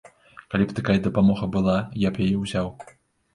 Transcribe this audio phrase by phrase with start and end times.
[0.53, 2.73] Калі б такая дапамога была, я б яе ўзяў.